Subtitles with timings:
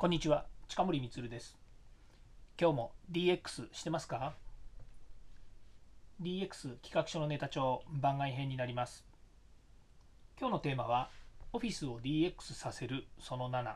[0.00, 1.58] こんにちは、近森光です。
[2.58, 4.32] 今日も DX してますか
[6.22, 9.04] ?DX 企画書のネタ帳番外編になります。
[10.38, 11.10] 今日のテーマは、
[11.52, 13.74] オフィスを DX させるその7、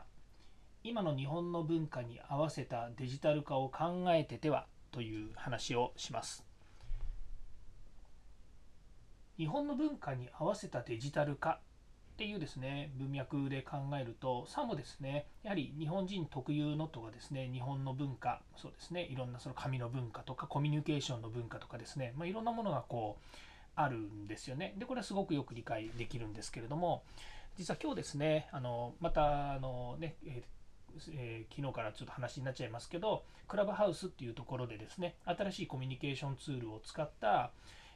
[0.83, 6.43] 今の日本の文化に合わせたデジタル化を考えててはという話をします。
[9.37, 11.59] 日本の文化に合わせたデジタル化
[12.15, 23.35] っていうですね文脈で考えるとさもですねやはり日本人特有のとかですね日本の文化そうですねいろんなその紙の文化とかコミュニケーションの文化とかですね、まあ、いろんなものがこう
[23.75, 24.73] あるんですよね。
[24.77, 27.03] でこれはすごくよく理解できるんですけれども
[27.57, 30.43] 実は今日ですねあのまたあのね、えー
[31.11, 37.51] えー昨日からちょっと話になっちゃいますけどクラブハウスっていうところでですね新しいコミュニケーションツールを使った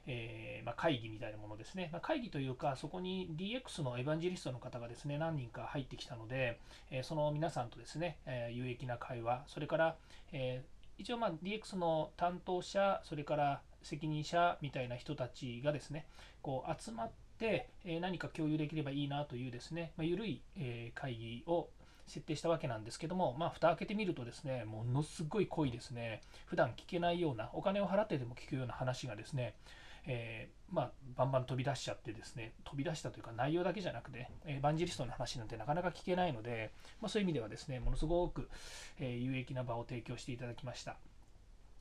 [0.08, 6.59] えーまあ、会議みたいなものですね、まあ、会議というかそこに DX のエヴァンジェリストの方がですね何人か入ってきたので、
[6.91, 9.95] えーその皆さんとですね、え有益な会話それから、
[10.31, 10.63] え
[10.98, 16.05] 一応まあ DX の担当者それから責任者みたいな人たちがですね
[16.41, 21.70] こう集まって、え何か共有できればいいなというですね、まあ、緩い、え会議を
[22.10, 29.54] 設定したわけなんですけども、まあ、蓋開けてみるとですね、ものすごい濃いですね、普段聞けないような、お金を払ってでも聞くような話がですね、
[30.12, 38.49] えーまあ、バンバン飛び出しちゃってですね、飛び出したというか内容だけじゃなくて、エヴァンジリストの話なんてなかなか聞けないので、まあ、そういう意味ではですね、ものすごく、
[38.99, 40.98] え有益な場を提供していただきました。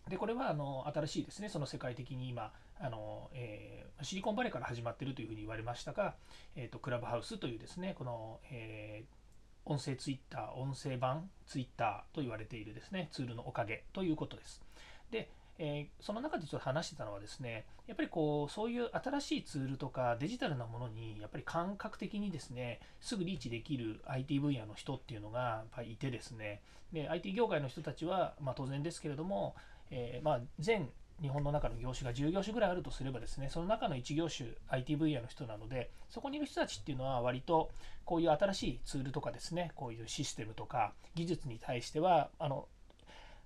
[0.09, 6.15] でこれはあの新しいですね、その世界的に今、あのえーシリコンバレーから始まってるというふうに言われましたが、
[6.55, 9.19] えーとクラブハウスというですね、この、えー
[9.65, 14.63] 音声ツイッター、音声版ツイッターと言われているですね、ツールのおかげということです。
[15.11, 29.57] で、えーその中でちょっと話してたのはですね、やっぱりこう、そういう新しいツールとかデジタルなものに、やっぱり感覚的にですね、すぐリーチできる IT 分野の人っていうのがやっぱりいてですね、で、IT 業界の人たちは、まあ当然ですけれども、
[29.91, 30.89] えーまあ全
[31.21, 37.71] 日本の中の業種が10業種ぐらいあるとすればですね、その中の1業種 IT 分野の人なので、そこにいる人たちっていうのは割と
[38.05, 42.69] こういう新しいツールとかですね、こういうシステムとか技術に対しては、あの、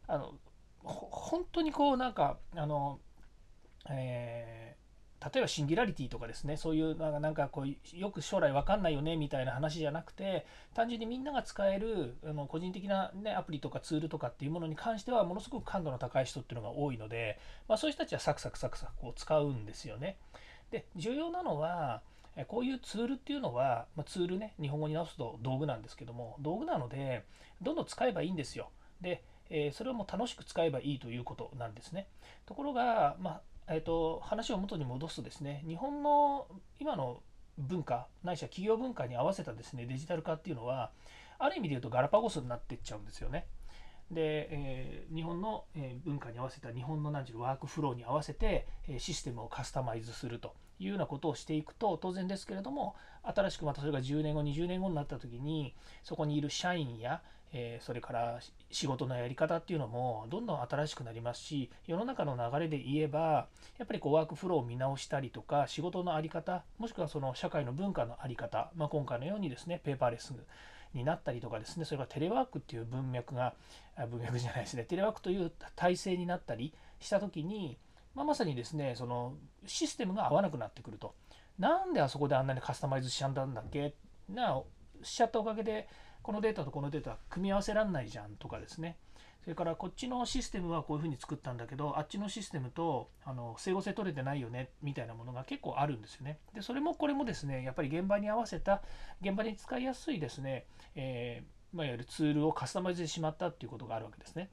[0.06, 0.34] あの
[0.82, 2.98] 本当にこうなんか、あの、
[3.88, 4.82] えー
[5.32, 10.44] 例えばシンギュラリティとかですね、そういうなんかなんかこうよく将来わかんないよねみたいな話じゃなくて、
[10.74, 17.38] 単純にみんなが使えるあの個人的な、ね、アプリとかツールとかっていうものに関してはものすごく感度の高い人っていうのが多いので、
[17.68, 20.16] まあ、そういう人たちはサクサクサクサクこう使うんですよね。
[20.72, 22.02] で重要なのは
[22.48, 27.24] こういうツールっていうのは、まあ、ツールね日本語に直すと道具なんですけども道具なので
[27.60, 28.70] どんどん使えばいいんですよ。
[29.00, 29.22] で、
[29.52, 32.08] えーそれをもう楽しく使えばいいということなんですね。
[32.46, 36.46] ところが、まあえー、と話を元に戻すとですね日本の
[36.80, 37.22] 今の
[37.58, 40.90] 文化ないしは企業文化に合わせたですねデジタル化っていうのは
[41.38, 43.46] ある意味で言うとガラパゴスになってっちゃうんですよね。
[44.10, 58.40] で、えー日本の、え文化に合わせた日本の何ていうのワークフローに合わせて、えシステムをカスタマイズするというようなことをしていくと当然ですけれども新しくまたそれが10年後20年後になった時にそこにいる社員や、えーそれから
[58.70, 63.48] 仕事のやり方っていうのもどんどん新しくなりますし世の中の流れで言えば
[63.78, 70.32] やっぱりこうワークフローを見直したりとか仕事の在り方もしくはその社会の文化の在り方、まあ、今回のようにですねペーパーレス
[70.94, 73.54] になったりとかですねそれからテレワークっていう文脈が
[74.10, 77.76] 文脈じゃないですねテレワークという体制になったりした時に、
[78.14, 79.34] まあ、まさにですねその
[79.66, 81.14] システムが合わなくなってくると。
[81.58, 83.94] なんであそこであんなにカスタマイズしちゃったんだっけ？
[84.28, 84.62] な
[85.02, 85.86] しちゃったおかげで
[86.22, 88.96] このデータとこのデータ組み合わせらんないじゃんとかですね。
[89.42, 96.38] それからこっちのシステムはこういうふうに作ったんだけどあっちのシステムとあの整合性取れてないよねみたいなものが結構あるんですよね。
[96.54, 98.82] でそれもこれもですねやっぱり現場に合わせた
[99.20, 104.48] 現場に使いやすいですね、えーまあ、いわゆるツールをカスタマイズしてしまったっていうことがあるわけですね。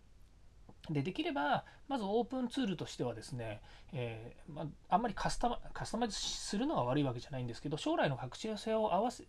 [0.90, 3.62] でできればまずオープンツールとしてはですね、
[3.94, 9.25] えーまあ、あんまりカスタマカスタマイズするのが悪いわけじゃないんですけど将来の拡張性を合わせ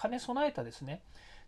[0.00, 1.02] 兼ね備えたですね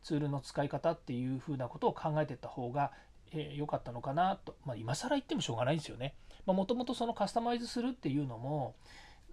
[0.06, 2.92] ツールの使い方っていうふうなことを考えていった方が
[3.32, 6.14] 良、えーかったのかなと、まあ、今更言ってもしょうがないんですよね。
[6.46, 8.76] もともとそのカスタマイズするっていうのも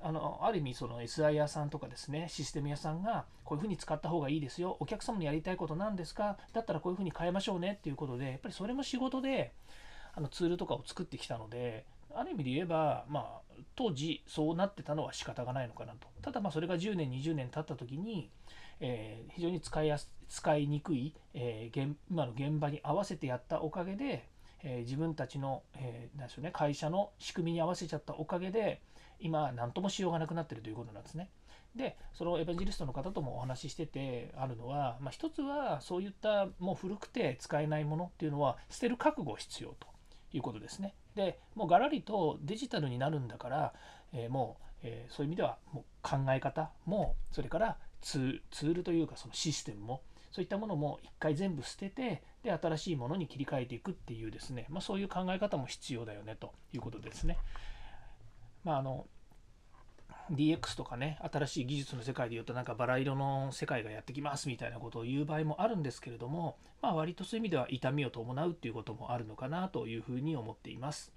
[0.02, 4.76] あのある意味その SI 屋さんとかですねシステム屋さんがこういうふうに使った方がいいですよ。
[4.80, 6.38] お客様にやりたいことなんですか？
[6.54, 9.54] だったらこういうふうに変えましょうねっていうことでやっぱりそれも仕事で
[10.16, 11.86] あのツールとかを作ってきたので
[12.16, 16.08] ある意味で言えば、まあ、当時そうなってたのは仕方がないのかなと。
[16.24, 18.32] ただまあそれが10年20年経った時に、
[18.80, 24.28] えー非常に使いやす使いにくい、えー現今の現場に合わせてやったおかげで、
[24.64, 28.82] えー自分たちの、えーでしょうね、会社の仕組みに合わせちゃったおかげで
[29.20, 31.30] 今何ともしようがなくなってるということなんですね。
[31.76, 39.88] でそのエヴァンジリストの方ともお話ししててあるのは、まあ、一つはそういったもう古くて使えないものっていうのは捨てる覚悟必要と
[40.34, 40.96] いうことですね。
[41.14, 43.74] でもうガラリとデジタルになるんだから、
[44.14, 50.02] えー、もう、えー、そういう意味ではもう考え方もそれからツールというかそのシステムも
[50.34, 57.38] そういったものも一回全部捨ててで新しいものに切り替えていくっていうですね、まあ、そういう考え方も必要だよねということですね。
[58.64, 59.06] まあ、あの
[60.32, 71.14] DX とかね新しい技術の世界でいうとなんかバラ色の世界がやってきますみたいなことを言う場合もあるんですけれども、まあ、割とそういう意味では痛みを伴うっていうこともあるのかなというふうに思っています。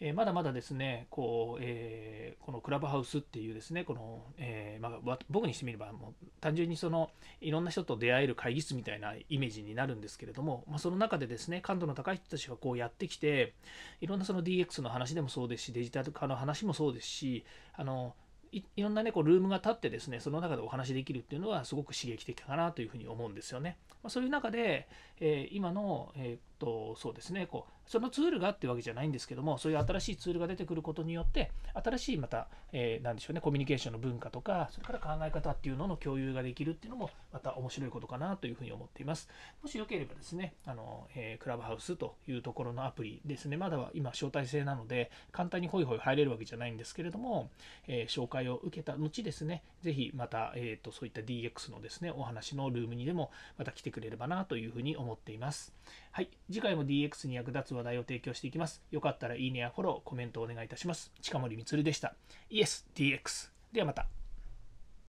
[0.00, 7.10] えー、まだまだですねこう、えー、このクラブハウスっていうですねこの、えー、まあ、僕にしてみればもう単純にその
[7.40, 13.54] いろんな人と出会える会議室みたいなイメージになるんですけれども、まあ、その中でですね感度の高い人たちがこうやってきて
[14.00, 17.44] いろんなその DX の話でもそうですしデジタル化の話もそうですし
[17.74, 18.14] あの
[18.52, 23.76] いろんなねこうルームが立ってですねその中でお話できるっていうのはすごく刺激的かなというふうに思うんですよね。
[24.02, 24.88] まあ、そういう中で、
[25.20, 39.28] えー、今の、え、とそうですねこうそのツールがあっていうわけじゃないんですけどもそういう新しいツールが出てくることによって新しいまた、えー、何でしょうねコミュニケーションの文化とかそれから考え方っていうのの共有ができるっていうのもまた面白いことかなというふうに思っています。
[39.62, 47.50] もしよければですねあの、えー、クラブハウスというところのアプリですねまだは今招待制なので簡単にホイホイ入れるわけじゃないんですけれども、
[47.86, 55.72] えー、紹介を受けた後ですねぜひまた、えーと、そういった DX のですねお話のルームにでもまた来てくれればなというふうに思っています。
[56.10, 56.30] はい。
[56.50, 58.82] 次回も DX に役立つ話題を提供していきます。
[58.90, 61.12] よかったらいいねやフォロー、コメントをお願いいたします。
[61.20, 62.14] 近森光でした。
[62.50, 63.50] イエス DX。
[63.72, 64.17] ではまた。